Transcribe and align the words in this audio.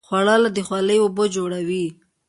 خوړل 0.07 0.43
د 0.55 0.57
خولې 0.67 0.95
اوبه 1.03 1.25
جوړوي 1.35 1.85